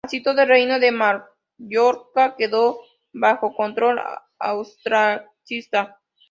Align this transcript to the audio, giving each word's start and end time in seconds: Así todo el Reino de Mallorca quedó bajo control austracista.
Así 0.03 0.23
todo 0.23 0.41
el 0.41 0.47
Reino 0.47 0.79
de 0.79 0.91
Mallorca 0.91 2.35
quedó 2.35 2.79
bajo 3.13 3.53
control 3.53 4.01
austracista. 4.39 6.01